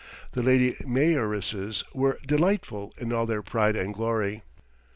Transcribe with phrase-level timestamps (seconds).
[0.31, 4.41] The lady mayoresses were delightful in all their pride and glory.